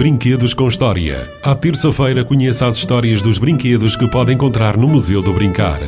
Brinquedos 0.00 0.54
com 0.54 0.66
História. 0.66 1.30
À 1.42 1.54
terça-feira, 1.54 2.24
conheça 2.24 2.66
as 2.66 2.76
histórias 2.78 3.20
dos 3.20 3.36
brinquedos 3.36 3.96
que 3.96 4.08
pode 4.08 4.32
encontrar 4.32 4.74
no 4.74 4.88
Museu 4.88 5.20
do 5.20 5.30
Brincar. 5.30 5.78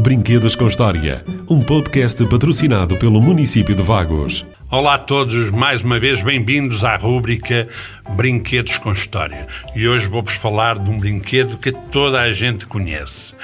Brinquedos 0.00 0.56
com 0.56 0.66
História, 0.66 1.22
um 1.50 1.60
podcast 1.60 2.26
patrocinado 2.28 2.96
pelo 2.96 3.20
município 3.20 3.76
de 3.76 3.82
Vagos. 3.82 4.46
Olá 4.70 4.94
a 4.94 4.98
todos, 4.98 5.50
mais 5.50 5.82
uma 5.82 6.00
vez 6.00 6.22
bem-vindos 6.22 6.82
à 6.82 6.96
rúbrica 6.96 7.68
Brinquedos 8.16 8.78
com 8.78 8.90
História. 8.90 9.46
E 9.76 9.86
hoje 9.86 10.08
vou-vos 10.08 10.32
falar 10.32 10.78
de 10.78 10.90
um 10.90 10.98
brinquedo 10.98 11.58
que 11.58 11.70
toda 11.70 12.22
a 12.22 12.32
gente 12.32 12.66
conhece. 12.66 13.34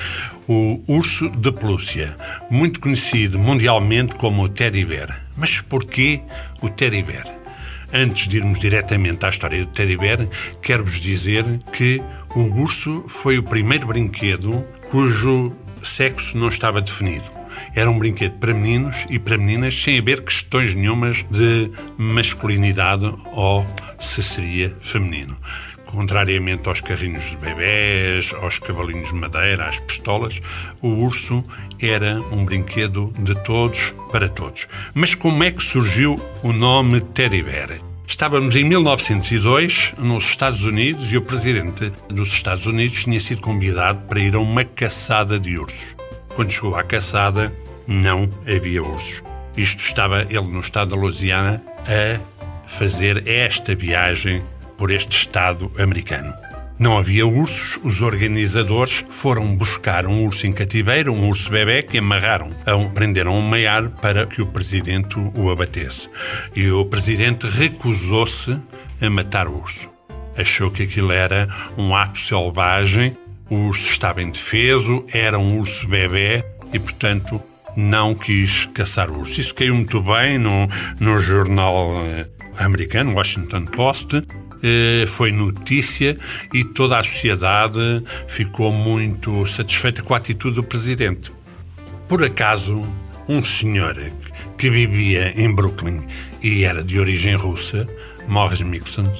O 0.49 0.81
urso 0.89 1.29
de 1.29 1.53
pelúcia, 1.53 2.17
muito 2.51 2.81
conhecido 2.81 3.39
mundialmente 3.39 4.15
como 4.15 4.43
o 4.43 4.49
teddy 4.49 4.87
bear. 4.87 5.23
Mas 5.37 5.61
porquê 5.61 6.23
o 6.63 6.71
teddy 6.71 7.03
bear? 7.03 7.44
Antes 7.97 8.27
de 8.27 8.39
irmos 8.39 8.59
diretamente 8.59 9.25
à 9.25 9.29
história 9.29 9.65
do 9.65 9.71
teddy 9.71 9.97
bear, 9.97 10.27
quero-vos 10.61 10.99
dizer 10.99 11.45
que 11.73 12.03
o 12.35 12.41
urso 12.61 13.05
foi 13.07 13.39
o 13.39 13.43
primeiro 13.45 13.87
brinquedo 13.87 14.67
cujo 14.91 15.55
sexo 15.81 16.37
não 16.37 16.49
estava 16.49 16.81
definido. 16.81 17.31
Era 17.73 17.89
um 17.89 17.97
brinquedo 17.97 18.33
para 18.41 18.53
meninos 18.53 19.07
e 19.09 19.21
para 19.21 19.39
meninas 19.39 19.81
sem 19.81 20.01
haver 20.01 20.25
questões 20.25 20.75
nenhumas 20.75 21.25
de 21.31 21.71
masculinidade 21.97 23.15
ou 23.33 23.65
se 24.01 24.25
seria 24.25 24.77
feminino 24.81 25.37
contrariamente 25.95 26.69
aos 26.69 26.81
carrinhos 26.81 27.31
de 27.31 27.37
bebés, 27.37 28.35
aos 28.43 28.59
cavalinhos 28.59 29.09
de 29.09 29.15
madeira, 29.15 29.69
às 29.69 29.79
pistolas, 29.81 30.41
o 30.83 30.89
urso 30.89 31.45
era 31.79 32.21
um 32.33 32.45
brinquedo 32.45 33.13
de 33.19 33.35
todos 33.43 33.95
para 34.11 34.29
todos. 34.29 34.67
Mas 34.93 35.15
como 35.15 35.43
é 35.45 35.51
que 35.51 35.63
surgiu 35.63 36.21
o 36.43 36.53
nome 36.53 37.01
Teddy 37.01 37.43
Bear? 37.43 37.71
Estávamos 38.07 38.55
em 38.55 38.65
1902 38.65 39.95
nos 39.99 40.25
Estados 40.25 40.65
Unidos 40.65 41.11
e 41.11 41.17
o 41.17 41.23
presidente 41.23 41.91
dos 42.09 42.33
Estados 42.33 42.67
Unidos 42.67 43.03
tinha 43.03 43.19
sido 43.19 43.41
convidado 43.41 44.01
para 44.07 44.21
ir 44.21 44.35
a 44.35 44.39
uma 44.39 44.65
caçada 44.65 45.39
de 45.39 45.59
ursos. 45.59 45.97
Quando 46.35 46.51
chegou 46.51 46.77
à 46.77 46.83
caçada, 46.83 47.53
não 47.87 48.29
havia 48.47 48.83
ursos. 48.83 49.23
Isto 49.57 49.83
estava 49.85 50.23
ele 50.23 50.49
no 50.49 50.61
estado 50.61 50.91
da 50.91 50.97
Louisiana 50.97 51.63
a 51.87 52.21
fazer 52.67 53.27
esta 53.27 53.75
viagem 53.75 54.43
por 54.85 54.91
este 54.91 55.17
Estado 55.17 55.73
americano. 55.79 56.35
Não 56.79 56.99
havia 56.99 57.27
ursos, 57.27 57.81
os 57.83 58.03
organizadores 58.03 59.03
foram 59.09 59.57
buscar 59.57 60.05
um 60.05 60.23
urso 60.27 60.47
em 60.47 60.53
cativeiro, 60.53 61.11
um 61.11 61.27
urso 61.27 61.49
bebê, 61.49 61.83
que 61.83 61.97
amarraram, 61.97 62.51
prenderam 62.93 63.35
um 63.35 63.41
maiar 63.41 63.89
para 63.89 64.27
que 64.27 64.43
o 64.43 64.47
presidente 64.47 65.19
o 65.19 65.51
abatesse. 65.51 66.11
E 66.55 66.71
o 66.71 66.85
presidente 66.85 67.47
recusou-se 67.47 68.59
a 69.01 69.09
matar 69.09 69.49
o 69.49 69.59
urso. 69.59 69.87
Achou 70.37 70.71
que 70.71 70.83
aquilo 70.83 71.13
era 71.13 71.49
um 71.79 71.97
ato 71.97 72.19
selvagem, 72.19 73.17
o 73.49 73.57
urso 73.61 73.89
estava 73.89 74.23
indefeso, 74.23 75.07
era 75.11 75.39
um 75.39 75.61
urso 75.61 75.89
bebê 75.89 76.45
e, 76.75 76.79
portanto, 76.79 77.41
não 77.75 78.15
quis 78.15 78.67
caçar 78.67 79.11
o 79.11 79.21
urso. 79.21 79.41
Isso 79.41 79.55
caiu 79.55 79.75
muito 79.75 80.03
bem 80.03 80.39
no, 80.39 80.69
no 81.01 81.19
jornal 81.21 82.05
eh, 82.05 82.27
americano, 82.59 83.15
Washington 83.15 83.65
Post, 83.65 84.23
foi 85.09 85.33
notícia 85.33 86.17
e 86.53 86.65
toda 86.65 86.99
a 86.99 87.03
sociedade 87.03 88.03
ficou 88.29 88.73
muito 88.73 89.47
satisfeita 89.47 90.03
com 90.03 90.15
a 90.15 90.17
atitude 90.17 90.57
do 90.57 90.63
presidente. 90.63 91.33
Por 92.09 92.23
acaso, 92.23 92.87
um 93.29 93.43
senhor 93.43 93.99
que 94.65 94.71
vivia 94.71 95.35
em 95.37 95.55
Brooklyn 95.55 96.05
e 96.43 96.65
era 96.65 96.83
de 96.83 96.99
origem 96.99 97.35
russa, 97.35 97.87
Morris 98.27 98.63
Mixon, 98.63 99.13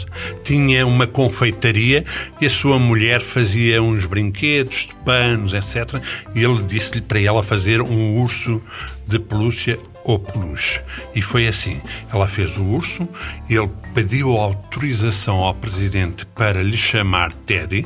tinha 0.43 0.87
uma 0.87 1.07
confeitaria 1.07 2.03
e 2.41 2.47
a 2.47 2.51
sua 2.51 2.79
mulher 2.79 3.21
fazia 3.21 3.83
uns 3.83 4.07
brinquedos 4.07 4.87
de 4.87 4.95
panos, 5.05 5.53
etc. 5.53 6.03
E 6.35 6.43
ele 6.43 6.63
disse-lhe 6.63 7.03
para 7.03 7.21
ela 7.21 7.43
fazer 7.43 7.83
um 7.83 8.23
urso 8.23 8.63
de 9.07 9.19
pelúcia 9.19 9.79
ou 10.03 10.19
peluche. 10.19 10.81
E 11.15 11.21
foi 11.21 11.47
assim. 11.47 11.79
Ela 12.11 12.27
fez 12.27 12.57
o 12.57 12.63
urso, 12.63 13.07
ele 13.47 13.69
pediu 13.93 14.39
autorização 14.39 15.41
ao 15.41 15.53
presidente 15.53 16.25
para 16.25 16.63
lhe 16.63 16.79
chamar 16.79 17.35
Teddy. 17.35 17.85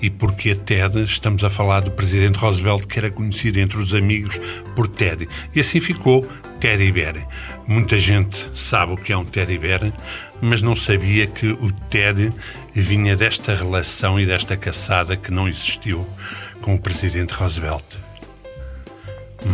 E 0.00 0.10
porque 0.10 0.52
a 0.52 0.54
Ted, 0.54 1.02
estamos 1.02 1.42
a 1.42 1.50
falar 1.50 1.80
do 1.80 1.90
presidente 1.90 2.38
Roosevelt, 2.38 2.86
que 2.86 3.00
era 3.00 3.10
conhecido 3.10 3.58
entre 3.58 3.78
os 3.78 3.92
amigos 3.94 4.38
por 4.76 4.86
Teddy. 4.86 5.28
E 5.52 5.58
assim 5.58 5.80
ficou 5.80 6.24
Teddy 6.60 6.92
Bear. 6.92 7.26
Muita 7.66 7.98
gente 7.98 8.50
sabe 8.52 8.92
o 8.92 8.96
que 8.96 9.12
é 9.12 9.16
um 9.16 9.24
Teddy 9.24 9.58
Bear, 9.58 9.92
mas 10.40 10.62
não 10.62 10.74
sabia 10.74 11.26
que 11.26 11.48
o 11.48 11.70
Ted 11.90 12.32
vinha 12.74 13.16
desta 13.16 13.54
relação 13.54 14.18
e 14.18 14.24
desta 14.24 14.56
caçada 14.56 15.16
que 15.16 15.30
não 15.30 15.48
existiu 15.48 16.06
com 16.60 16.74
o 16.74 16.78
presidente 16.78 17.32
Roosevelt. 17.34 17.84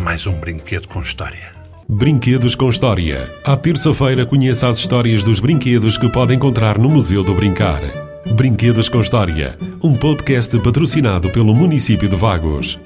Mais 0.03 0.26
um 0.26 0.38
brinquedo 0.38 0.88
com 0.88 1.00
história. 1.00 1.54
Brinquedos 1.88 2.54
com 2.54 2.70
História. 2.70 3.31
À 3.44 3.56
terça-feira, 3.56 4.25
conheça 4.25 4.69
as 4.69 4.78
histórias 4.78 5.22
dos 5.22 5.38
brinquedos 5.38 5.98
que 5.98 6.10
pode 6.10 6.34
encontrar 6.34 6.78
no 6.78 6.88
Museu 6.88 7.22
do 7.22 7.34
Brincar. 7.34 7.82
Brinquedos 8.34 8.88
com 8.88 9.00
História, 9.00 9.59
um 9.82 9.94
podcast 9.94 10.59
patrocinado 10.60 11.31
pelo 11.31 11.54
município 11.54 12.09
de 12.09 12.16
Vagos. 12.16 12.81